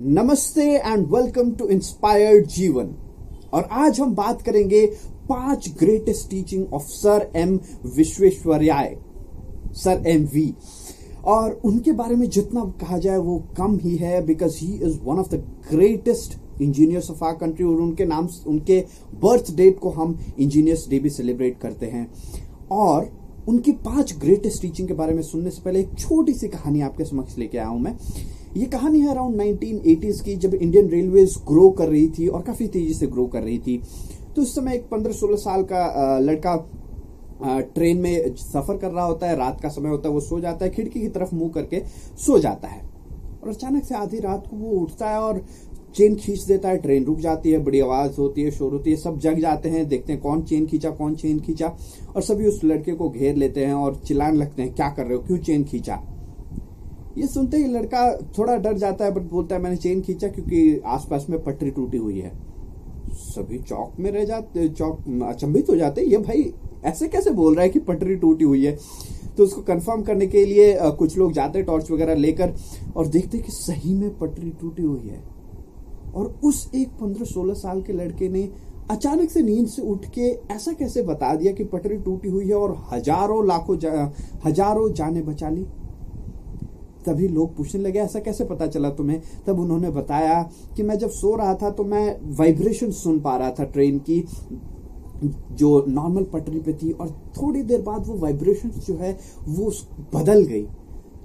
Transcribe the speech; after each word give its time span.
नमस्ते 0.00 0.62
and 0.76 1.06
welcome 1.12 1.50
to 1.50 1.66
inspired 1.68 2.46
जीवन 2.46 2.88
और 3.54 3.68
आज 3.72 4.00
हम 4.00 4.14
बात 4.14 4.42
करेंगे 4.42 4.84
पाँच 5.28 5.68
greatest 5.78 6.28
teaching 6.30 6.74
of 6.74 6.82
sir 6.86 7.26
M 7.36 7.54
Visvesvaraya 7.96 8.96
sir 9.74 10.02
M 10.06 10.24
V 10.34 10.52
और 11.26 11.60
उनके 11.64 11.92
बारे 11.92 12.16
में 12.16 12.28
जितना 12.30 12.64
कहा 12.80 12.98
जाए 12.98 13.18
वो 13.18 13.38
कम 13.58 13.78
ही 13.82 13.96
है 13.96 14.24
because 14.26 14.58
he 14.58 14.72
is 14.74 14.98
one 15.04 15.18
of 15.18 15.34
the 15.34 15.42
greatest 15.70 16.38
engineers 16.62 17.10
of 17.10 17.24
our 17.24 17.34
country 17.36 17.64
और 17.64 17.80
उनके 17.80 18.04
नाम, 18.04 18.28
उनके 18.46 18.80
बर्थ 19.24 19.54
डेट 19.56 19.78
को 19.78 19.90
हम 19.90 20.18
इंजीनियर्स 20.38 20.88
डे 20.90 20.98
भी 20.98 21.10
सेलिब्रेट 21.10 21.58
करते 21.60 21.86
हैं। 21.86 22.08
और 22.70 23.10
उनकी 23.48 23.72
पाँच 23.72 24.16
ग्रेटेस्ट 24.20 24.62
टीचिंग 24.62 24.88
के 24.88 24.94
बारे 24.94 25.14
में 25.14 25.22
सुनने 25.22 25.50
से 25.50 25.62
पहले 25.64 25.80
एक 25.80 25.98
छोटी 25.98 26.32
सी 26.34 26.48
कहानी 26.48 26.80
आपके 26.80 27.04
समक्ष 27.04 27.38
लेके 27.38 27.58
आया 27.58 27.68
हूँ 27.68 27.80
मैं। 27.80 27.96
ये 28.56 28.66
कहानी 28.66 29.00
है 29.00 29.08
अराउंड 29.08 29.36
1980s 29.36 30.20
की, 30.20 30.34
जब 30.36 30.54
इंडियन 30.54 30.88
रेलवेज 30.88 31.34
ग्रो 31.48 31.68
कर 31.70 31.88
रही 31.88 32.08
थी 32.08 32.26
और 32.28 32.42
काफ़ी 32.42 32.66
तेज़ी 32.66 32.94
से 32.94 33.06
ग्रो 33.06 33.26
कर 33.26 33.42
रही 33.42 33.58
थी। 33.58 33.80
तो 34.36 34.42
उस 34.42 34.54
समय 34.54 34.74
एक 34.74 34.88
15-16 34.88 35.36
साल 35.36 35.62
का 35.62 36.18
लड़का 36.18 36.56
ट्रेन 37.74 37.98
में 37.98 38.34
सफ़र 38.36 38.76
कर 38.76 38.90
रहा 38.90 39.04
होता 39.04 39.26
है, 39.26 39.36
रात 39.36 39.60
का 39.60 39.68
समय 39.68 39.90
होता 39.90 40.08
है, 40.08 40.14
वो 40.14 40.20
सो 40.20 40.40
जाता 40.40 40.64
है, 40.64 40.70
खिड़की 40.70 41.00
की 41.00 41.08
तरफ़ 41.08 41.34
मुँह 41.34 41.50
करके 41.50 41.82
सो 42.16 42.38
जाता 42.38 42.68
है। 42.68 42.80
और 43.42 43.48
अचानक 43.48 43.84
से 43.84 43.94
आधी 43.94 44.18
रात 44.18 44.46
को 44.46 44.56
वो 44.56 44.80
उठता 44.80 45.10
है 45.10 45.20
और 45.20 45.44
चेन 45.96 46.14
खींच 46.14 46.42
देता 46.42 46.68
है 46.68 46.76
ट्रेन 46.76 47.04
रुक 47.04 47.18
जाती 47.18 47.50
है, 47.50 47.58
बड़ी 47.58 47.80
आवाज़ 47.80 48.16
होती 48.18 48.42
है, 48.42 48.50
शोर 48.50 48.72
होती 48.72 48.90
है, 48.90 48.96
सब 48.96 49.18
जग 49.18 49.40
जाते 49.40 49.68
हैं, 49.68 49.86
देखते 49.88 50.12
हैं 50.12 50.22
कौन 50.22 50.42
चेन 50.42 50.66
खींचा, 50.66 50.90
कौन 50.90 51.14
चेन 51.14 51.40
खींचा 51.40 51.76
और 52.16 52.22
सभी 52.22 52.46
उस 52.46 52.64
लड़के 52.64 52.92
को 52.92 53.10
घेर 53.10 53.36
लेते 53.36 53.64
हैं 53.64 53.74
और 53.74 54.02
चिल्लाने 54.06 54.38
लगते 54.38 54.62
हैं, 54.62 54.74
क्या 54.74 54.88
कर 54.88 55.06
रहे 55.06 55.16
हो? 55.16 55.22
क्यों 55.22 55.38
चेन 55.38 55.64
खींचा? 55.64 56.02
ये 57.16 57.26
सुनते 57.26 57.56
ही 57.56 57.66
लड़का 57.66 58.10
थोड़ा 58.38 58.56
डर 58.56 58.72
जाता 58.78 59.04
है 59.04 59.10
बट 59.10 59.22
बोलता 59.30 59.54
है 59.54 59.62
मैंने 59.62 59.76
चेन 59.76 60.00
खींचा 60.02 60.28
क्योंकि 60.28 60.80
आसपास 60.86 61.26
में 61.30 61.42
पटरी 61.44 61.70
टूटी 61.70 61.98
हुई 61.98 62.18
है। 62.18 62.32
सभी 63.12 63.58
चौक 63.58 63.98
में 63.98 64.10
रह 64.12 64.24
जाते 64.24 64.68
चौक 64.68 65.04
अचंभित 65.24 65.70
हो 65.70 65.76
जाते 65.76 66.02
ये 66.02 66.18
भाई 66.18 66.52
ऐसे 66.84 67.08
कैसे 67.08 67.30
बोल 67.32 67.54
रहा 67.54 67.62
है 67.62 67.68
कि 67.68 67.78
पटरी 67.80 68.16
टूटी 68.16 68.44
हुई 68.44 68.64
है? 68.64 68.76
तो 69.36 69.44
उसको 69.44 69.62
कंफर्म 69.62 70.02
करने 70.02 70.26
के 70.26 70.44
लिए 70.44 70.76
कुछ 70.98 71.16
लोग 71.18 71.32
जाते 71.32 71.62
टॉर्च 71.62 71.90
वगैरह 71.90 72.14
लेकर 72.16 72.54
और 72.96 73.06
देखते 73.06 73.38
कि 73.38 73.52
सही 73.52 73.94
में 73.94 74.18
पटरी 74.18 74.50
टूटी 74.60 74.82
हुई 74.82 75.08
है। 75.08 75.22
और 76.14 76.26
उस 76.44 76.70
एक 76.74 76.88
पंद्रह 77.00 77.24
सोलह 77.24 77.54
साल 77.54 77.82
के 77.82 77.92
लड़के 77.92 78.28
ने 78.28 78.48
अचानक 78.90 79.30
से 79.30 79.42
नींद 79.42 79.66
से 79.68 79.82
उठ 79.82 80.04
के 80.14 80.28
ऐसा 80.54 80.72
कैसे 80.72 81.02
बता 81.02 81.34
दिया 81.34 81.52
कि 81.52 81.64
पटरी 81.64 81.96
टूटी 81.98 82.28
हुई 82.28 82.48
है 82.48 82.54
और 82.54 82.76
हज़ारों 82.92 83.46
लाखों 83.46 83.76
जा, 83.78 84.12
हज़ारों 84.44 84.92
जाने 84.92 85.22
बचा 85.22 85.48
ली? 85.48 85.66
तभी 87.06 87.28
लोग 87.28 87.56
पूछने 87.56 87.82
लगे, 87.82 87.98
ऐसा 88.00 88.20
कैसे 88.20 88.44
पता 88.44 88.66
चला 88.68 88.90
तुम्हें? 88.92 89.20
तब 89.46 89.60
उन्होंने 89.60 89.90
बताया 89.92 90.42
कि 90.76 90.82
मैं 90.82 90.98
जब 90.98 91.10
सो 91.12 91.34
रहा 91.36 91.54
था 91.54 91.70
तो 91.70 91.84
मैं 91.84 92.16
वाइब्रेशन 92.36 92.90
सुन 92.94 93.20
पा 93.20 93.36
रहा 93.36 93.50
था 93.50 93.64
ट्रेन 93.66 93.98
की, 94.00 94.24
जो 95.52 95.84
नॉर्मल 95.88 96.24
पटरी 96.32 96.60
पे 96.60 96.72
थी 96.74 96.90
और 96.92 97.10
थोड़ी 97.36 97.62
देर 97.62 97.82
बाद 97.82 98.06
वो 98.06 98.16
वाइब्रेशन 98.16 98.70
जो 98.80 98.96
है, 98.96 99.18
वो 99.48 99.72
बदल 100.14 100.44
गई। 100.44 100.66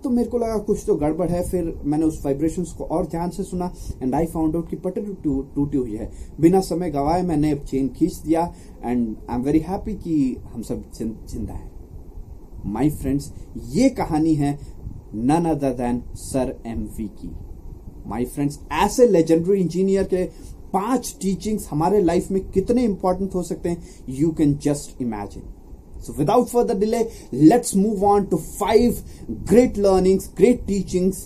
तो 0.04 0.10
मेरे 0.10 0.30
को 0.30 0.38
लगा 0.38 0.58
कुछ 0.60 0.84
तो 0.88 0.96
गड़बड़ 0.96 1.28
है, 1.30 1.44
फिर 1.44 1.82
मैंने 1.86 2.06
उस 2.06 2.22
वाइब्रेशन 2.26 2.64
को 2.78 2.84
और 2.86 3.06
ध्यान 3.08 3.30
से 3.30 3.44
सुना 3.44 3.72
एंड 4.02 4.16
आई 4.16 4.26
फाउंड 4.28 4.56
आउट 4.56 4.70
कि 4.70 4.76
पटरी 4.78 5.14
टूटी 5.23 5.78
हुई 5.78 5.95
है। 5.95 6.10
बिना 6.42 6.62
समय 6.62 6.90
गवाए 6.92 7.22
मैंने 7.23 7.54
चेन 7.62 7.88
खींच 7.90 8.16
दिया 8.16 8.44
and 8.84 9.16
I 9.30 9.36
am 9.36 9.44
very 9.44 9.60
happy 9.60 9.94
कि 9.95 10.38
हम 10.54 10.62
सब 10.62 10.84
ज़िंदा 10.94 11.54
है। 11.54 11.70
माई 12.66 12.90
फ्रेंड्स 12.92 13.32
ये 13.70 13.90
कहानी 13.92 14.34
है 14.36 14.58
none 15.16 15.45
other 15.50 15.73
than 15.73 16.02
sir 16.17 16.56
M 16.67 16.84
V 16.98 17.08
की 17.22 17.31
माई 18.09 18.26
फ्रेंड्स 18.26 18.59
ऐसे 18.84 19.08
लेजेंडरी 19.08 19.59
इंजीनियर 19.62 20.04
के 20.14 20.23
पाँच 20.73 21.16
टीचिंग्स 21.22 21.67
हमारे 21.72 22.02
लाइफ 22.02 22.30
में 22.31 22.42
कितने 22.52 22.84
इंपॉर्टेंट 22.84 23.34
हो 23.36 23.44
सकते 23.44 23.70
हैं 23.70 24.06
you 24.20 24.32
can 24.38 24.58
just 24.64 25.02
imagine 25.02 25.44
so 26.06 26.14
without 26.17 26.48
further 26.48 26.77
delay 26.80 27.04
let's 27.33 27.76
move 27.76 28.05
on 28.05 28.26
to 28.26 28.38
five 28.38 29.04
great 29.49 29.77
learnings 29.77 30.30
great 30.38 30.66
teachings 30.67 31.26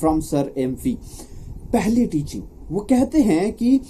from 0.00 0.20
sir 0.30 0.52
M 0.58 0.74
V 0.84 0.96
पहली 1.72 2.06
टीचिंग 2.06 2.42
वो 2.70 2.80
कहते 2.90 3.22
हैं 3.22 3.52
कि 3.52 3.80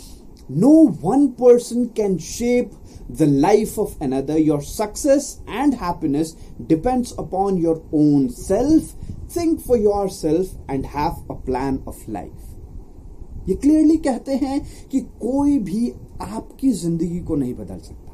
no 0.51 0.73
one 1.03 1.27
person 1.41 1.85
can 1.97 2.17
shape 2.19 2.71
the 3.11 3.27
life 3.27 3.77
of 3.77 4.01
another. 4.01 4.39
Your 4.39 4.63
success 4.63 5.41
and 5.49 5.75
happiness 5.75 6.33
depends 6.65 7.13
upon 7.13 7.57
your 7.59 7.83
own 7.93 8.29
self 8.31 8.95
think 9.35 9.77
yourself 10.11 10.71
and 10.71 10.87
have 10.87 11.27
a 11.31 11.35
plan 11.45 11.79
of 11.89 12.11
life 12.11 13.49
ये 13.49 13.55
clearly 13.55 13.97
कहते 13.97 14.35
हैं 14.37 14.61
कि 14.91 15.01
कोई 15.01 15.59
भी 15.59 15.93
आपकी 16.23 16.71
ज़िंदगी 16.73 17.21
को 17.21 17.37
नहीं 17.37 17.55
बदल 17.55 17.79
सकता। 17.79 18.09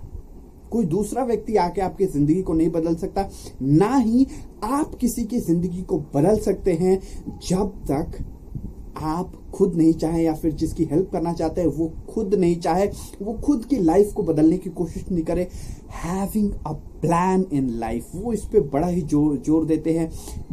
कोई 0.70 0.84
दूसरा 0.84 1.24
व्यक्ति 1.24 1.56
आके 1.56 1.80
आपकी 1.80 2.06
ज़िंदगी 2.06 2.42
को 2.42 2.54
नहीं 2.54 2.68
बदल 2.70 2.94
सकता, 2.94 3.28
ना 3.62 3.96
ही 3.96 4.26
आप 4.64 4.94
किसी 4.94 5.24
की 5.24 5.38
ज़िंदगी 5.40 5.82
को 5.82 5.98
बदल 6.14 6.38
सकते 6.38 6.72
हैं 6.72 6.98
जब 7.48 7.72
तक 7.90 8.18
आप 8.96 9.32
खुद 9.56 9.74
नहीं 9.74 9.92
चाहे 9.94 10.22
या 10.22 10.34
फिर 10.34 10.52
जिसकी 10.52 10.84
हेल्प 10.84 11.10
करना 11.12 11.32
चाहते 11.32 11.60
हैं, 11.60 11.68
वो 11.68 11.92
खुद 12.10 12.34
नहीं 12.34 12.56
चाहे, 12.60 12.86
वो 13.22 13.32
खुद 13.44 13.64
की 13.64 13.78
लाइफ 13.78 14.12
को 14.12 14.22
बदलने 14.22 14.58
की 14.58 14.70
कोशिश 14.72 15.04
नहीं 15.10 15.24
करे। 15.24 15.48
Having 15.94 16.50
a 16.66 16.72
plan 17.02 17.44
in 17.52 17.68
life 17.78 18.10
वो 18.14 18.32
इस 18.32 18.44
पर 18.44 18.60
बड़ा 18.68 18.86
ही 18.86 19.00
ज़ोर 19.02 19.36
ज़ोर 19.46 19.64
देते 19.64 19.98
हैं। 19.98 20.10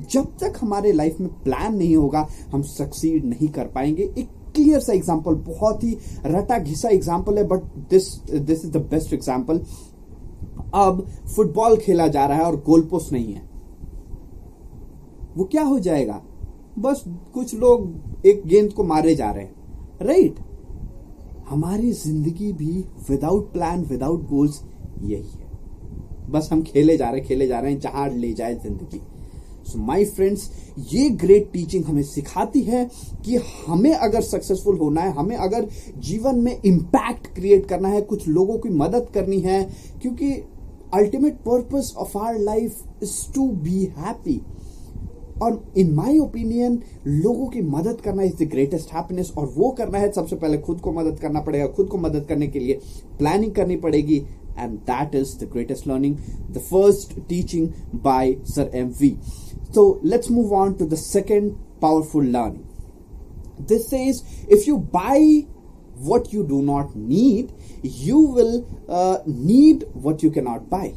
जब 0.09 0.37
तक 0.41 0.59
हमारे 0.61 0.91
लाइफ 0.91 1.19
में 1.19 1.29
प्लान 1.43 1.75
नहीं 1.75 1.95
होगा, 1.95 2.27
हम 2.51 2.61
सक्सीड 2.63 3.25
नहीं 3.25 3.47
कर 3.49 3.67
पाएँगे। 3.67 4.03
एक 4.17 4.29
क्लियर 4.55 4.79
सा 4.79 4.93
एग्ज़ाम्पल 4.93 5.35
बहुत 5.45 5.83
ही 5.83 5.97
रटा 6.25 6.57
घिसा 6.59 6.89
एग्ज़ाम्पल 6.89 7.37
है 7.37 7.43
but 7.47 7.63
this 7.89 8.13
this 8.25 8.65
is 8.65 8.71
the 8.71 8.77
best 8.91 9.13
example 9.13 9.61
अब 10.75 11.05
फुटबॉल 11.35 11.77
खेला 11.77 12.07
जा 12.07 12.25
रहा 12.25 12.37
है 12.37 12.43
और 12.43 12.55
गोल 12.63 12.81
पोस्ट 12.81 13.11
नहीं 13.13 13.33
है। 13.33 13.41
वो 15.37 15.45
क्या 15.45 15.63
हो 15.63 15.79
जाएगा? 15.79 16.21
बस 16.79 17.03
कुछ 17.33 17.53
लोग 17.55 18.25
एक 18.25 18.41
गेंद 18.45 18.71
को 18.73 18.83
मारे 18.83 19.15
जा 19.15 19.29
रहे 19.31 19.43
हैं। 19.43 19.55
राइट 20.01 20.35
हमारी 21.49 21.91
ज़िंदगी 21.93 22.51
भी 22.53 22.73
विदाउट 23.09 23.51
प्लान 23.53 23.83
विदाउट 23.85 24.27
गोल्स 24.29 24.61
यही 25.01 25.21
है। 25.21 26.31
बस 26.31 26.49
हम 26.51 26.61
खेले 26.63 26.97
जा 26.97 27.09
रहे 27.09 27.21
खेले 27.21 27.47
जा 27.47 27.59
रहे 27.59 27.71
हैं, 27.71 27.79
जहाँ 27.79 28.09
ले 28.09 28.33
जाए 28.33 28.55
ज़िंदगी। 28.55 29.01
सो 29.63 29.79
माय 29.79 30.05
फ्रेंड्स 30.05 30.49
ये 30.93 31.09
ग्रेट 31.09 31.51
टीचिंग 31.53 31.85
हमें 31.85 32.01
सिखाती 32.03 32.61
है 32.61 32.89
कि 33.25 33.35
हमें 33.67 33.93
अगर 33.93 34.21
सक्सेसफुल 34.21 34.77
होना 34.77 35.01
है, 35.01 35.11
हमें 35.11 35.35
अगर 35.35 35.67
जीवन 35.99 36.39
में 36.39 36.61
इंपैक्ट 36.61 37.27
क्रिएट 37.35 37.65
करना 37.65 37.89
है, 37.89 38.01
कुछ 38.01 38.27
लोगों 38.27 38.57
की 38.57 38.69
मदद 38.71 39.07
करनी 39.13 39.39
है, 39.39 39.63
क्योंकि 40.01 40.31
ultimate 40.93 41.37
purpose 41.45 41.93
of 41.97 42.17
our 42.17 42.39
life 42.39 43.03
is 43.03 43.33
to 43.35 43.47
be 43.47 43.83
happy 43.97 44.41
और 45.41 45.63
इन 45.77 45.93
माई 45.95 46.19
ओपिनियन 46.19 46.79
लोगों 47.07 47.47
की 47.49 47.61
मदद 47.61 48.01
करना 48.01 48.23
इज़ 48.23 48.35
द 48.43 48.47
ग्रेटेस्ट 48.51 48.93
हैप्पीनेस 48.93 49.33
और 49.37 49.47
वो 49.55 49.69
करना 49.77 49.99
है 49.99 50.11
सबसे 50.11 50.35
पहले 50.35 50.57
खुद 50.67 50.79
को 50.81 50.91
मदद 50.93 51.19
करना 51.19 51.41
पड़ेगा 51.41 51.67
खुद 51.75 51.87
को 51.87 51.97
मदद 51.97 52.25
करने 52.29 52.47
के 52.47 52.59
लिए 52.59 52.79
प्लानिंग 53.19 53.53
करनी 53.55 53.75
पड़ेगी 53.85 54.17
and 54.59 54.77
that 54.89 55.15
is 55.15 55.37
the 55.39 55.49
greatest 55.53 55.87
learning 55.87 56.15
the 56.51 56.59
first 56.59 57.19
teaching 57.29 57.69
by 58.03 58.35
sir 58.55 58.71
M 58.75 58.93
V 58.99 59.15
let's 60.03 60.29
move 60.29 60.51
on 60.53 60.73
to 60.77 60.85
the 60.85 60.97
second 60.97 61.53
powerful 61.81 62.21
learning. 62.23 62.67
This 63.61 63.87
says 63.89 64.19
if 64.47 64.67
you 64.67 64.77
buy 64.77 65.47
what 66.09 66.31
you 66.33 66.43
do 66.45 66.61
not 66.61 66.95
need 66.95 67.53
you 67.83 68.19
will 68.19 68.53
uh, 68.89 69.17
need 69.25 69.85
what 69.93 70.23
you 70.23 70.31
cannot 70.31 70.69
buy. 70.69 70.93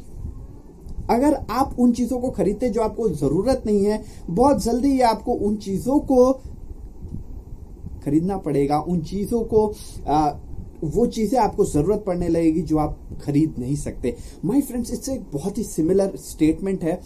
अगर 1.09 1.33
आप 1.51 1.75
उन 1.79 1.91
चीज़ों 1.91 2.19
को 2.19 2.29
खरीदते 2.31 2.69
जो 2.69 2.81
आपको 2.81 3.09
ज़रूरत 3.11 3.63
नहीं 3.65 3.85
है 3.85 4.03
बहुत 4.29 4.63
जल्दी 4.63 4.91
ये 4.91 5.01
आपको 5.03 5.33
उन 5.33 5.55
चीज़ों 5.57 5.99
को 6.01 6.31
खरीदना 8.03 8.37
पड़ेगा। 8.37 8.79
उन 8.79 9.01
चीज़ों 9.03 9.41
को 9.43 9.65
आ, 10.07 10.29
वो 10.83 11.05
चीज़ें 11.07 11.39
आपको 11.39 11.65
ज़रूरत 11.65 12.03
पड़ने 12.07 12.27
लगेगी 12.27 12.61
जो 12.61 12.77
आप 12.77 12.97
खरीद 13.21 13.55
नहीं 13.59 13.75
सकते। 13.75 14.15
माय 14.45 14.61
फ्रेंड्स 14.61 14.91
इससे 14.91 15.13
एक 15.13 15.23
बहुत 15.33 15.57
ही 15.57 15.63
सिमिलर 15.63 16.15
स्टेटमेंट 16.17 16.83
है 16.83 16.99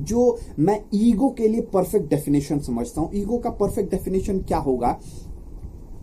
जो 0.00 0.38
मैं 0.58 0.80
ईगो 0.94 1.28
के 1.38 1.48
लिए 1.48 1.60
परफेक्ट 1.72 2.08
डेफिनेशन 2.10 2.58
समझता 2.60 3.00
हूँ। 3.00 3.10
ईगो 3.14 3.38
का 3.38 3.50
परफेक्ट 3.52 3.90
डेफिनेशन 3.90 4.38
क्या 4.42 4.58
होगा? 4.58 4.98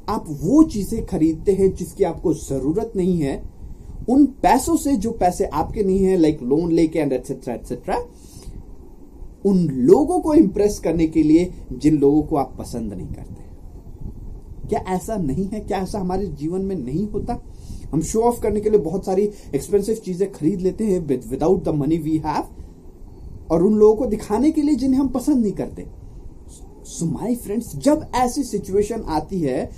आप 0.09 0.25
वो 0.41 0.63
चीज़ें 0.63 1.05
खरीदते 1.05 1.51
हैं 1.53 1.73
जिसकी 1.75 2.03
आपको 2.03 2.33
ज़रूरत 2.33 2.93
नहीं 2.95 3.19
है 3.19 3.41
उन 4.09 4.25
पैसों 4.41 4.75
से 4.77 4.95
जो 4.95 5.11
पैसे 5.11 5.45
आपके 5.45 5.83
नहीं 5.83 6.03
है 6.03 6.17
लाइक 6.17 6.41
लोन 6.43 6.71
लेके 6.71 6.99
एंड 6.99 7.13
एटसेट्रा 7.13 7.53
एटसेट्रा 7.53 7.97
उन 9.45 9.67
लोगों 9.67 10.19
को 10.19 10.33
इंप्रेस 10.33 10.79
करने 10.79 11.07
के 11.07 11.23
लिए 11.23 11.51
जिन 11.71 11.97
लोगों 11.97 12.21
को 12.23 12.35
आप 12.35 12.55
पसंद 12.59 12.93
नहीं 12.93 13.07
करते। 13.07 14.67
क्या 14.69 14.79
ऐसा 14.87 15.15
नहीं 15.15 15.47
है? 15.47 15.59
क्या 15.59 15.77
ऐसा 15.77 15.99
हमारे 15.99 16.25
जीवन 16.25 16.61
में 16.61 16.75
नहीं 16.75 17.07
होता? 17.07 17.41
हम 17.91 18.01
शो 18.01 18.19
ऑफ़ 18.19 18.41
करने 18.41 18.61
के 18.61 18.69
लिए 18.69 18.79
बहुत 18.79 19.05
सारी 19.05 19.29
एक्सपेंसिव 19.55 19.95
चीज़ें 19.95 20.31
खरीद 20.31 20.61
लेते 20.61 20.83
हैं 20.83 20.99
without 21.29 21.63
the 21.63 21.69
money 21.69 21.97
we 21.97 22.17
have 22.17 23.51
और 23.51 23.63
उन 23.63 23.75
लोगों 23.75 23.95
को 23.95 24.05
दिखाने 24.05 24.51
के 24.51 24.61
लिए 24.61 24.75
जिन्हें 24.75 24.99
हम 24.99 25.07
पसंद 25.07 25.37
नहीं 25.37 25.51
करते। 25.51 25.85
सो 26.85 27.05
माय 27.05 27.35
फ्रेंड्स 27.35 27.75
जब 27.75 28.05
ऐसी 28.15 28.43
सिचुएशन 28.43 29.03
आती 29.09 29.39
है 29.39 29.69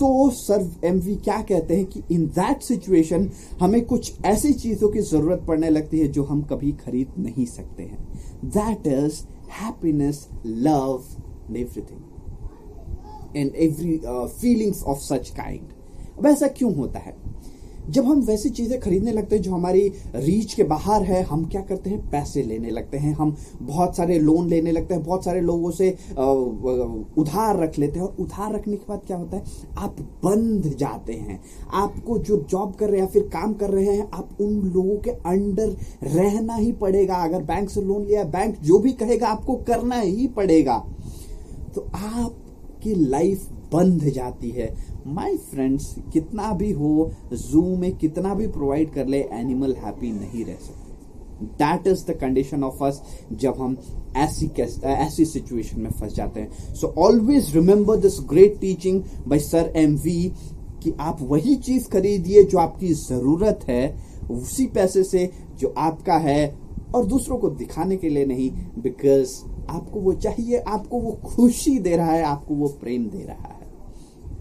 तो 0.00 0.30
सर 0.30 0.86
एमवी 0.86 1.14
क्या 1.16 1.40
कहते 1.42 1.76
हैं 1.76 1.84
कि 1.86 2.02
इन 2.12 2.26
दैट 2.36 2.62
सिचुएशन 2.62 3.28
हमें 3.60 3.84
कुछ 3.84 4.12
ऐसी 4.24 4.52
चीज़ों 4.52 4.88
की 4.88 5.00
ज़रूरत 5.00 5.44
पड़ने 5.48 5.70
लगती 5.70 5.98
है 5.98 6.06
जो 6.08 6.22
हम 6.24 6.42
कभी 6.42 6.70
खरीद 6.84 7.14
नहीं 7.18 7.46
सकते 7.46 7.82
हैं। 7.82 7.98
That 8.46 8.86
is 8.86 9.20
happiness 9.52 10.26
love 10.46 11.02
everything 11.56 13.36
and 13.36 13.54
every 13.56 13.96
feelings 14.40 14.82
of 14.82 14.98
such 14.98 15.28
kind 15.30 16.18
अब 16.18 16.26
ऐसा 16.26 16.48
क्यों 16.48 16.74
होता 16.76 16.98
है? 16.98 17.14
जब 17.90 18.04
हम 18.04 18.20
वैसी 18.20 18.50
चीज़ें 18.50 18.78
खरीदने 18.80 19.12
लगते 19.12 19.36
हैं 19.36 19.42
जो 19.42 19.52
हमारी 19.52 19.80
रीच 20.14 20.52
के 20.54 20.62
बाहर 20.62 21.02
है, 21.02 21.22
हम 21.22 21.44
क्या 21.44 21.60
करते 21.60 21.90
हैं? 21.90 21.98
पैसे 22.10 22.42
लेने 22.42 22.70
लगते 22.70 22.98
हैं। 22.98 23.14
हम 23.14 23.34
बहुत 23.62 23.96
सारे 23.96 24.18
लोन 24.18 24.48
लेने 24.48 24.72
लगते 24.72 24.94
हैं। 24.94 25.02
बहुत 25.04 25.24
सारे 25.24 25.40
लोगों 25.40 25.70
से 25.70 25.90
उधार 27.18 27.58
रख 27.58 27.78
लेते 27.78 27.98
हैं। 27.98 28.06
और 28.06 28.16
उधार 28.20 28.52
रखने 28.54 28.76
के 28.76 28.84
बाद 28.88 29.00
क्या 29.06 29.16
होता 29.16 29.36
है? 29.36 29.42
आप 29.78 30.00
बंध 30.24 30.74
जाते 30.78 31.12
हैं। 31.12 31.40
आपको 31.74 32.18
जो 32.18 32.36
जॉब 32.50 32.74
कर 32.74 32.90
रहे 32.90 33.00
हैं 33.00 33.08
फिर 33.08 33.22
काम 33.32 33.54
कर 33.54 33.70
रहे 33.70 33.84
हैं, 33.86 34.08
आप 34.14 34.40
उन 34.40 34.54
लोगों 34.74 34.96
के 34.98 35.10
अंडर 35.10 35.76
रहना 36.04 36.54
ही 36.54 36.72
पड़ेगा। 36.72 37.16
अगर 37.24 37.42
बैंक 37.44 37.70
से 37.70 37.82
लोन 37.82 38.06
लिया 38.06 38.24
बैंक 38.26 38.58
जो 38.60 38.78
भी 38.78 38.92
कहेगा, 38.92 39.28
आपको 39.28 39.54
करना 39.66 40.00
ही 40.00 40.26
पड़ेगा। 40.26 40.78
तो 41.74 41.86
आपकी 42.80 42.94
लाइफ 43.06 43.48
बंध 43.72 44.04
जाती 44.10 44.50
है। 44.50 44.74
माय 45.06 45.36
फ्रेंड्स 45.50 45.94
कितना 46.12 46.52
भी 46.52 46.70
हो 46.72 47.10
जू 47.32 47.62
में 47.76 47.96
कितना 47.96 48.34
भी 48.34 48.46
प्रोवाइड 48.48 48.92
कर 48.92 49.06
ले 49.06 49.18
एनिमल 49.32 49.74
हैप्पी 49.78 50.12
नहीं 50.12 50.44
रह 50.44 50.54
सकते। 50.56 50.88
That 51.58 51.86
is 51.86 52.04
the 52.06 52.16
condition 52.20 52.64
of 52.64 52.82
us 52.84 53.02
जब 53.32 53.60
हम 53.60 53.76
ऐसी 54.16 54.50
ऐसी 54.84 55.24
सिचुएशन 55.24 55.80
में 55.80 55.90
फंस 55.90 56.14
जाते 56.14 56.40
हैं। 56.40 56.74
So 56.74 56.92
always 56.98 57.54
remember 57.56 57.96
this 57.98 58.18
great 58.30 58.58
teaching 58.60 59.02
by 59.28 59.38
sir 59.40 59.72
M 59.76 59.96
V 59.98 60.32
कि 60.82 60.94
आप 61.00 61.18
वही 61.22 61.54
चीज़ 61.58 61.88
खरीदिए 61.90 62.42
जो 62.44 62.58
आपकी 62.58 62.92
ज़रूरत 62.94 63.64
है, 63.68 63.84
उसी 64.30 64.66
पैसे 64.74 65.04
से 65.04 65.30
जो 65.58 65.74
आपका 65.78 66.18
है 66.18 66.42
और 66.94 67.04
दूसरों 67.06 67.38
को 67.38 67.48
दिखाने 67.50 67.96
के 67.96 68.08
लिए 68.08 68.26
नहीं 68.26 68.50
बिकॉज़ 68.78 69.38
आपको 69.69 69.99
वो 69.99 70.13
चाहिए 70.13 70.63
आपको 70.67 70.99
वो 71.01 71.11
खुशी 71.25 71.77
दे 71.79 71.95
रहा 71.95 72.11
है 72.11 72.23
आपको 72.23 72.55
वो 72.55 72.67
प्रेम 72.81 73.09
दे 73.09 73.23
रहा 73.23 73.47
है 73.47 73.63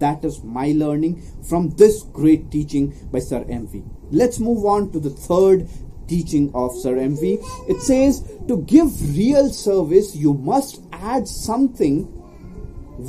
That 0.01 0.25
is 0.25 0.43
my 0.43 0.73
learning 0.73 1.23
from 1.49 1.71
this 1.81 2.03
great 2.03 2.51
teaching 2.51 2.87
by 3.13 3.21
Sir 3.21 3.45
MV. 3.45 3.83
Let's 4.11 4.41
move 4.41 4.65
on 4.65 4.91
to 4.91 5.01
the 5.01 5.11
third 5.11 5.69
teaching 6.09 6.51
of 6.55 6.75
Sir 6.77 6.97
MV. 6.97 7.69
It 7.69 7.81
says 7.81 8.21
to 8.49 8.59
give 8.63 9.17
real 9.17 9.51
service, 9.51 10.15
you 10.17 10.35
must 10.35 10.83
add 10.93 11.29
something 11.29 12.03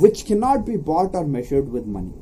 which 0.04 0.26
cannot 0.26 0.64
be 0.64 0.76
bought 0.76 1.14
or 1.14 1.26
measured 1.26 1.70
with 1.70 1.86
money. 1.86 2.14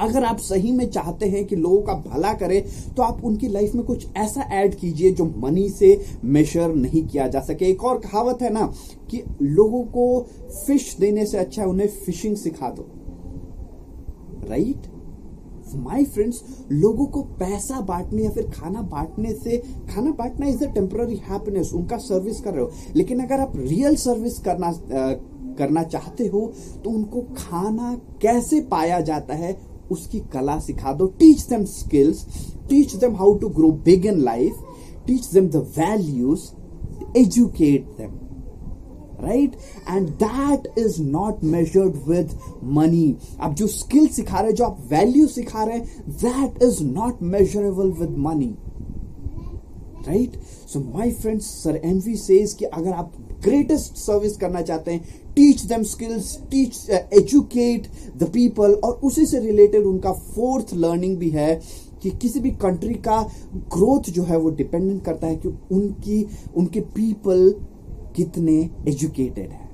अगर 0.00 0.24
आप 0.24 0.38
सही 0.38 0.72
में 0.72 0.88
चाहते 0.90 1.26
हैं 1.26 1.44
कि 1.44 1.56
लोगों 1.56 1.80
का 1.82 1.94
भला 2.06 2.32
करें 2.34 2.62
तो 2.94 3.02
आप 3.02 3.24
उनकी 3.24 3.48
लाइफ 3.48 3.74
में 3.74 3.84
कुछ 3.84 4.06
ऐसा 4.16 4.40
ऐड 4.52 4.74
कीजिए 4.74 5.10
जो 5.10 5.24
मनी 5.36 5.68
से 5.68 5.88
मेजर 6.24 6.74
नहीं 6.74 7.06
किया 7.06 7.28
जा 7.28 7.40
सके। 7.40 7.64
एक 7.64 7.84
और 7.84 7.98
कहावत 7.98 8.42
है 8.42 8.52
ना 8.52 8.66
कि 9.10 9.22
लोगों 9.42 9.82
को 9.84 10.20
फ़िश 10.66 10.96
देने 11.00 11.26
से 11.26 11.38
अच्छा 11.38 11.62
है 11.62 11.68
उन्हें 11.68 11.88
फिशिंग 11.88 12.36
सिखा 12.36 12.70
दो। 12.70 12.86
राइट 14.48 14.94
माई 15.74 16.04
फ्रेंड्स 16.04 16.42
लोगों 16.72 17.06
को 17.06 17.22
पैसा 17.38 17.80
बांटने 17.80 18.22
या 18.22 18.30
फिर 18.30 18.50
खाना 18.50 18.82
बांटने 18.82 19.32
से 19.34 19.56
खाना 19.90 20.10
बांटना 20.10 20.46
इज़ 20.46 20.64
अ 20.64 20.70
टेम्पररी 20.72 21.16
हैप्पीनेस 21.28 21.72
उनका 21.72 21.96
सर्विस 21.98 22.40
कर 22.40 22.54
रहे 22.54 22.64
हो। 22.64 22.70
लेकिन 22.96 23.20
अगर 23.20 23.40
आप 23.40 23.52
रियल 23.56 23.96
सर्विस 23.96 24.38
करना 24.38 24.66
आ, 24.66 25.12
करना 25.58 25.82
चाहते 25.82 26.26
हो 26.26 26.40
तो 26.84 26.90
उनको 26.90 27.20
खाना 27.36 27.94
कैसे 28.22 28.60
पाया 28.60 29.00
जाता 29.00 29.34
है 29.34 29.52
उसकी 29.90 30.20
कला 30.32 30.58
सिखा 30.60 30.92
दो। 30.92 31.06
Teach 31.18 31.46
them 31.48 31.64
skills 31.64 32.26
teach 32.68 32.94
them 32.96 33.16
how 33.16 33.34
to 33.38 33.48
grow 33.56 33.70
big 33.84 34.06
in 34.06 34.20
life 34.20 34.62
teach 35.06 35.26
them 35.32 35.48
the 35.48 35.66
values 35.78 36.50
educate 37.18 37.88
them 37.98 38.18
right 39.20 39.56
and 39.90 40.08
that 40.22 40.66
is 40.78 41.00
not 41.02 41.44
measured 41.44 41.96
with 42.08 42.38
money 42.76 43.16
आप 43.40 43.54
जो 43.54 43.66
स्किल 43.66 44.06
सिखा 44.08 44.38
रहे 44.38 44.48
हैं, 44.48 44.54
जो 44.54 44.64
आप 44.64 44.78
वैल्यू 44.90 45.26
सिखा 45.26 45.64
रहे 45.64 45.78
हैं 45.78 46.16
that 46.22 46.62
is 46.62 46.82
not 46.84 47.22
measurable 47.34 47.90
with 48.00 48.16
money 48.26 48.54
right 50.08 50.36
so 50.72 50.80
my 50.96 51.10
friends 51.12 51.46
sir 51.62 51.80
MV 51.84 52.16
says 52.16 52.52
कि 52.52 52.64
अगर 52.64 52.90
आप 52.92 53.12
ग्रेटेस्ट 53.44 53.96
सर्विस 53.96 54.36
करना 54.36 54.62
चाहते 54.62 54.90
हैं 54.90 55.24
teach 55.36 55.62
them 55.62 55.82
skills 55.82 56.36
teach 56.50 56.90
educate 56.90 57.86
the 58.16 58.30
people 58.32 58.74
और 58.74 58.92
उसी 59.04 59.26
से 59.26 59.40
रिलेटेड 59.40 59.84
उनका 59.84 60.12
फोर्थ 60.12 60.74
लर्निंग 60.74 61.16
भी 61.18 61.30
है 61.30 61.54
कि 62.02 62.10
किसी 62.10 62.40
भी 62.40 62.50
कंट्री 62.50 62.94
का 62.94 63.22
ग्रोथ 63.54 64.10
जो 64.10 64.22
है 64.22 64.38
वो 64.38 64.50
डिपेंडेंट 64.50 65.04
करता 65.04 65.26
है 65.26 65.36
कि 65.36 65.48
उनकी, 65.48 66.26
उनके 66.56 66.80
पीपल 66.80 67.54
कितने 68.16 68.58
एजुकेटेड 68.88 69.50
है। 69.50 69.68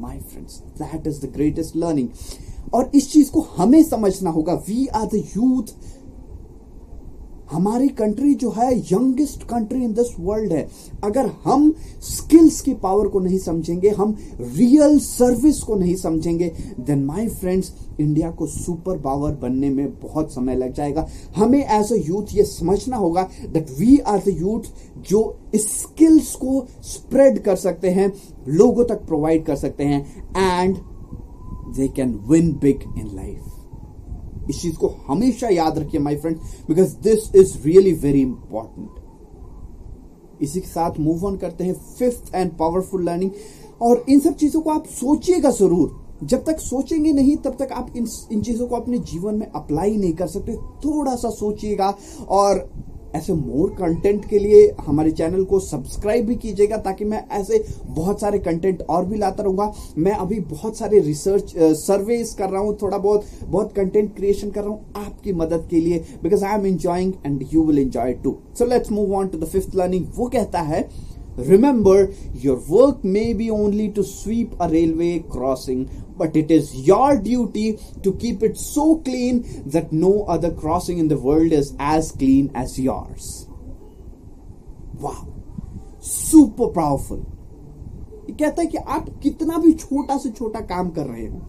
My 0.00 0.18
friends 0.18 0.58
that 0.78 1.06
is 1.06 1.26
the 1.26 1.30
greatest 1.32 1.76
learning 1.76 2.08
और 2.74 2.90
इस 2.94 3.12
चीज़ 3.12 3.30
को 3.30 3.40
हमें 3.56 3.82
समझना 3.82 4.30
होगा। 4.30 4.54
वी 4.68 4.86
आर 4.86 5.06
द 5.06 5.22
यूथ 5.36 5.74
हमारी 7.52 7.88
कंट्री 7.88 8.34
जो 8.34 8.50
है 8.50 8.76
youngest 8.78 9.42
country 9.48 9.82
in 9.84 9.92
this 9.92 10.14
world 10.20 10.52
है। 10.52 10.68
अगर 11.04 11.30
हम 11.44 11.72
स्किल्स 12.02 12.60
की 12.60 12.74
पावर 12.74 13.08
को 13.08 13.20
नहीं 13.20 13.38
समझेंगे, 13.38 13.88
हम 13.90 14.16
रियल 14.40 14.98
सर्विस 14.98 15.60
को 15.62 15.74
नहीं 15.74 15.94
समझेंगे 15.96 16.52
देन 16.80 17.04
माय 17.04 17.28
फ्रेंड्स 17.30 17.72
इंडिया 18.00 18.30
को 18.30 18.46
सुपर 18.46 18.98
पावर 18.98 19.32
बनने 19.42 19.70
में 19.70 20.00
बहुत 20.00 20.32
समय 20.34 20.56
लग 20.56 20.72
जाएगा। 20.72 21.06
हमें 21.36 21.58
एज 21.60 21.92
अ 21.92 21.96
यूथ 22.08 22.34
ये 22.34 22.44
समझना 22.44 22.96
होगा 22.96 23.28
that 23.52 23.70
we 23.78 23.96
are 23.98 24.18
the 24.18 24.36
youth 24.40 24.72
जो 25.10 25.22
स्किल्स 25.56 26.34
को 26.34 26.66
स्प्रेड 26.82 27.38
कर 27.42 27.56
सकते 27.56 27.90
हैं, 27.90 28.12
लोगों 28.48 28.84
तक 28.84 29.06
प्रोवाइड 29.06 29.44
कर 29.46 29.56
सकते 29.56 29.84
हैं 29.84 30.04
and 30.36 30.76
they 31.76 31.88
can 31.88 32.14
win 32.28 32.52
big 32.52 32.82
in 32.98 33.10
life 33.14 33.51
इस 34.50 34.60
चीज़ 34.62 34.76
को 34.76 34.88
हमेशा 35.06 35.48
याद 35.48 35.78
रखिए 35.78 36.00
my 36.00 36.16
friend 36.16 36.36
because 36.68 36.96
this 37.02 37.34
is 37.36 37.56
really 37.64 37.92
very 37.92 38.20
important 38.20 39.00
इसी 40.42 40.60
के 40.60 40.68
साथ 40.68 40.98
मूव 41.00 41.26
ऑन 41.26 41.36
करते 41.36 41.64
हैं 41.64 41.74
फिफ्थ 41.98 42.34
एंड 42.34 42.50
पावरफुल 42.58 43.04
लर्निंग 43.04 43.30
और 43.82 44.04
इन 44.08 44.20
सब 44.20 44.34
चीज़ों 44.36 44.60
को 44.60 44.70
आप 44.70 44.86
सोचिएगा 44.86 45.50
ज़रूर। 45.50 46.00
जब 46.22 46.44
तक 46.44 46.58
सोचेंगे 46.60 47.12
नहीं, 47.12 47.36
तब 47.36 47.56
तक 47.58 47.72
आप 47.72 47.96
इन 47.96 48.06
इन 48.32 48.42
चीज़ों 48.42 48.66
को 48.66 48.76
अपने 48.76 48.98
जीवन 48.98 49.34
में 49.34 49.46
अप्लाई 49.46 49.96
नहीं 49.96 50.12
कर 50.12 50.26
सकते। 50.26 50.54
थोड़ा 50.84 51.14
सा 51.16 51.30
सोचिएगा 51.30 51.94
और 52.28 52.58
ऐसे 53.14 53.32
मोर 53.32 53.70
कंटेंट 53.78 54.28
के 54.28 54.38
लिए 54.38 54.70
हमारे 54.86 55.10
चैनल 55.12 55.44
को 55.44 55.60
सब्सक्राइब 55.60 56.26
भी 56.26 56.34
कीजिएगा 56.36 56.76
ताकि 56.86 57.04
मैं 57.04 57.22
ऐसे 57.38 57.64
बहुत 57.86 58.20
सारे 58.20 58.38
कंटेंट 58.38 58.82
और 58.82 59.04
भी 59.06 59.18
लाता 59.18 59.42
रहूँगा। 59.42 59.72
मैं 59.98 60.12
अभी 60.12 60.40
बहुत 60.50 60.78
सारे 60.78 61.00
रिसर्च 61.00 61.54
सर्वेस 61.58 62.34
कर 62.34 62.50
रहा 62.50 62.60
हूँ, 62.60 62.76
थोड़ा 62.82 62.98
बहुत 62.98 63.24
बहुत 63.44 63.72
कंटेंट 63.76 64.14
क्रिएशन 64.16 64.50
कर 64.50 64.60
रहा 64.60 64.70
हूँ 64.70 64.92
आपकी 64.96 65.32
मदद 65.34 65.66
के 65.70 65.80
लिए 65.80 66.04
because 66.22 66.44
I 66.44 66.58
am 66.58 66.66
enjoying 66.66 67.12
and 67.26 67.44
you 67.52 67.64
will 67.64 67.78
enjoy 67.78 68.12
too 68.24 68.36
so 68.58 68.64
let's 68.64 68.90
move 68.92 69.14
on 69.16 69.28
to 69.28 69.38
the 69.38 69.48
fifth 69.48 69.76
learning 69.76 70.06
वो 70.16 70.28
कहता 70.28 70.60
है 70.60 70.88
Remember, 71.37 72.11
your 72.33 72.59
work 72.67 73.03
may 73.03 73.33
be 73.33 73.51
only 73.51 73.91
to 73.91 74.03
sweep 74.03 74.55
a 74.59 74.67
railway 74.67 75.19
crossing, 75.19 75.87
but 76.17 76.35
it 76.35 76.49
is 76.49 76.73
your 76.75 77.21
duty 77.21 77.77
to 78.01 78.13
keep 78.15 78.41
it 78.41 78.57
so 78.57 78.97
clean 78.97 79.45
that 79.69 79.91
no 79.91 80.23
other 80.23 80.51
crossing 80.51 80.97
in 80.97 81.07
the 81.09 81.19
world 81.19 81.51
is 81.51 81.75
as 81.77 82.11
clean 82.11 82.49
as 82.55 82.79
yours. 82.79 83.47
Wow. 84.95 85.27
Super 85.99 86.69
powerful. 86.69 87.25
ये 88.27 88.33
कहता 88.33 88.61
है 88.61 88.67
कि 88.67 88.77
आप 88.77 89.05
कितना 89.23 89.57
भी 89.57 89.73
छोटा 89.73 90.17
से 90.17 90.29
छोटा 90.31 90.59
काम 90.71 90.89
कर 90.97 91.05
रहे 91.05 91.27
हो 91.27 91.39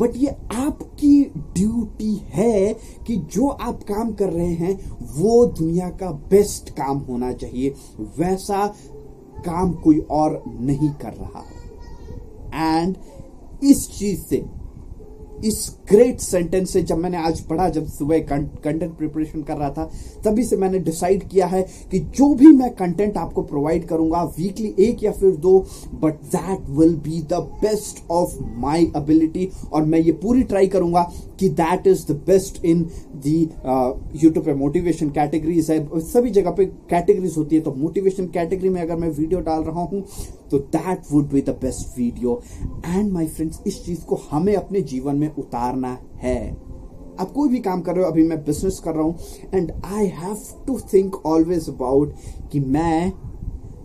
बट 0.00 0.16
ये 0.16 0.28
आपकी 0.54 1.24
ड्यूटी 1.36 2.14
है 2.14 2.74
कि 3.06 3.16
जो 3.16 3.48
आप 3.48 3.82
काम 3.82 4.12
कर 4.12 4.30
रहे 4.30 4.52
हैं, 4.54 4.90
वो 5.02 5.46
दुनिया 5.46 5.88
का 5.88 6.10
बेस्ट 6.10 6.70
काम 6.70 6.98
होना 6.98 7.32
चाहिए। 7.32 7.74
वैसा 8.18 8.66
काम 9.46 9.72
कोई 9.72 9.98
और 9.98 10.42
नहीं 10.46 10.90
कर 10.90 11.12
रहा। 11.12 11.44
एंड 12.54 12.96
इस 13.62 13.98
चीज़ 13.98 14.20
से, 14.20 14.44
इस 15.44 15.77
ग्रेट 15.90 16.20
सेंटेंस 16.20 16.70
से 16.70 16.82
जब 16.82 16.98
मैंने 16.98 17.16
आज 17.18 17.40
पढ़ा, 17.40 17.68
जब 17.68 17.86
सुबह 17.88 18.18
कंटेंट 18.20 18.96
प्रिपरेशन 18.96 19.42
कर 19.42 19.56
रहा 19.56 19.70
था, 19.70 19.84
तभी 20.24 20.44
से 20.44 20.56
मैंने 20.56 20.78
डिसाइड 20.78 21.28
किया 21.28 21.46
है 21.46 21.62
कि 21.90 21.98
जो 21.98 22.32
भी 22.34 22.46
मैं 22.52 22.70
कंटेंट 22.74 23.16
आपको 23.16 23.42
प्रोवाइड 23.42 23.86
करूँगा 23.88 24.22
वीकली 24.38 24.74
एक 24.80 25.02
या 25.04 25.12
फिर 25.12 25.36
दो 25.38 25.58
but 26.02 26.22
that 26.34 26.68
will 26.70 26.94
be 27.04 27.20
the 27.32 27.40
best 27.62 28.04
of 28.10 28.36
my 28.58 28.82
ability 28.96 29.48
और 29.72 29.84
मैं 29.84 29.98
ये 29.98 30.12
पूरी 30.22 30.42
ट्राई 30.42 30.66
करूँगा 30.66 31.02
कि 31.40 31.48
that 31.60 31.86
is 31.86 32.06
the 32.12 32.16
best 32.26 32.64
in 32.64 32.82
the 33.24 33.38
YouTube 34.22 34.44
पे 34.44 34.54
मोटिवेशन 34.54 35.10
कैटेगरीज 35.10 35.70
है। 35.70 35.78
सभी 36.02 36.30
जगह 36.30 36.50
पे 36.50 36.64
कैटेगरीज 36.90 37.36
होती 37.36 37.56
है 37.56 37.62
तो 37.62 37.74
मोटिवेशन 37.74 38.26
कैटेगरी 38.26 38.68
में 38.68 38.80
अगर 38.82 38.96
मैं 38.96 39.08
वीडियो 39.10 39.40
डाल 39.40 39.62
रहा 39.62 39.82
हूँ 39.82 40.04
तो 40.50 40.58
that 40.58 41.12
would 41.12 41.28
be 41.30 41.40
the 41.40 41.50
best 41.62 41.98
video 41.98 42.40
and 42.86 43.10
my 43.12 43.26
friends 43.26 43.60
इस 43.66 43.84
चीज़ 43.84 44.04
को 44.04 44.20
हमें 44.30 44.54
अपने 44.56 44.80
जीवन 44.82 45.16
में 45.16 45.34
उतारना 45.38 45.77
है। 46.16 46.38
आप 47.20 47.30
कोई 47.32 47.48
भी 47.48 47.58
काम 47.60 47.80
कर 47.80 47.94
रहे 47.94 48.04
हो, 48.04 48.10
अभी 48.10 48.22
मैं 48.22 48.38
बिज़नेस 48.44 48.78
कर 48.80 48.94
रहा 48.94 49.02
हूँ 49.02 49.18
and 49.54 49.72
I 49.86 50.06
have 50.06 50.38
to 50.66 50.78
think 50.92 51.16
always 51.26 51.68
about 51.68 52.12
कि 52.52 52.60
मैं 52.60 53.12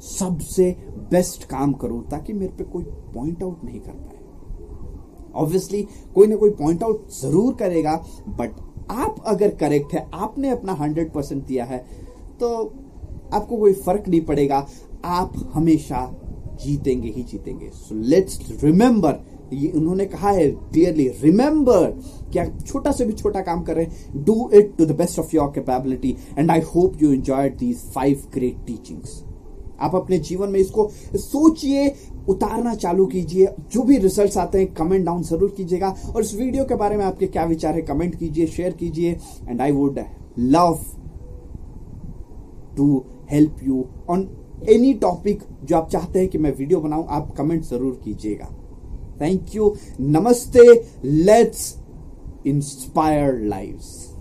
सबसे 0.10 0.70
बेस्ट 1.12 1.44
काम 1.50 1.74
करूँ, 1.74 2.04
ताकि 2.10 2.34
मेरे 2.34 2.54
पे 2.58 2.64
कोई 2.64 2.84
पॉइंट 3.14 3.44
आउट 3.44 3.64
नहीं 3.64 3.80
कर 3.80 3.92
पाए। 3.92 5.32
ऑब्वियसली 5.36 5.82
कोई 6.16 6.28
ना 6.28 6.36
कोई 6.36 6.50
पॉइंट 6.54 6.84
आउट 6.84 7.08
ज़रूर 7.12 7.54
करेगा 7.56 7.96
बट 8.30 8.52
आप 8.92 9.24
अगर 9.28 9.56
करेक्ट 9.56 9.94
है, 9.94 10.08
आपने 10.14 10.50
अपना 10.50 10.74
हंड्रेड 10.74 11.12
परसेंट 11.14 11.46
दिया 11.46 11.66
है 11.66 11.78
तो 12.40 12.50
आपको 13.34 13.58
कोई 13.58 13.74
फ़र्क 13.76 14.08
नहीं 14.08 14.22
पड़ेगा। 14.22 14.66
आप 15.06 15.34
हमेशा 15.54 16.06
जीतेंगे 16.64 17.10
ही 17.10 17.24
जीतेंगे। 17.24 17.70
सो 17.70 17.96
लेट्स 17.96 18.40
रिमेंबर 18.64 19.20
ये 19.54 19.70
उन्होंने 19.72 20.06
कहा 20.06 20.30
है 20.32 20.50
क्लियरली 20.50 21.08
रिमेंबर 21.22 21.90
क्या 22.32 22.46
छोटा 22.58 22.92
से 22.92 23.06
भी 23.06 23.14
छोटा 23.14 23.42
काम 23.42 23.62
कर 23.64 23.76
रहे 23.76 23.86
हैं। 23.86 24.24
Do 24.26 24.50
it 24.54 24.74
to 24.78 24.86
the 24.86 24.96
best 24.98 25.20
of 25.20 25.36
your 25.36 25.52
capability 25.56 26.16
and 26.38 26.52
I 26.52 26.62
hope 26.66 27.04
you 27.04 27.12
enjoy 27.14 27.50
these 27.60 27.84
five 27.94 28.24
great 28.34 28.66
teachings 28.68 29.24
आप 29.80 29.96
अपने 29.96 30.18
जीवन 30.20 30.50
में 30.50 30.60
इसको 30.60 30.88
सोचिए, 31.16 31.88
उतारना 32.30 32.74
चालू 32.76 33.06
कीजिए। 33.06 33.48
जो 33.74 33.82
भी 33.84 33.98
रिजल्ट्स 33.98 34.38
आते 34.38 34.60
हैं 34.60 34.74
कमेंट 34.74 35.06
डाउन 35.06 35.24
ज़रूर 35.24 35.54
कीजिएगा। 35.58 35.90
और 36.16 36.22
इस 36.22 36.34
वीडियो 36.36 36.66
के 36.66 36.76
बारे 36.76 36.98
में 36.98 37.04
आपके 37.06 37.28
क्या 37.28 37.44
विचार 37.46 37.76
है 37.76 37.82
कमेंट 37.82 38.16
कीजिए 38.16 38.48
शेयर 38.48 38.74
कीजिए। 38.74 39.18
And 39.50 39.62
I 39.62 39.72
would 39.72 40.00
love 40.40 40.80
to 42.78 43.04
help 43.32 43.58
you 43.64 43.86
on 44.10 44.28
any 44.70 44.94
topic 44.94 45.42
जो 45.64 45.76
आप 45.78 45.90
चाहते 45.90 46.20
हैं 46.20 46.28
कि 46.30 46.38
मैं 46.38 46.54
वीडियो 46.56 46.80
बनाऊँ, 46.80 47.06
आप 47.10 47.34
कमेंट 47.38 47.64
ज़रूर 47.64 48.00
कीजिएगा। 48.04 48.50
थैंक 49.22 49.56
यू 49.56 49.76
नमस्ते. 50.00 50.62
Let's 51.04 51.76
inspire 52.48 53.40
lives 53.40 54.13